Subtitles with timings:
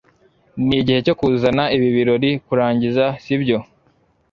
[0.67, 3.57] nigihe cyo kuzana ibi birori kurangiza, sibyo